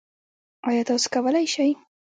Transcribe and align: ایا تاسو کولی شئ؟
ایا 0.67 0.83
تاسو 0.89 1.07
کولی 1.13 1.45
شئ؟ 1.53 1.69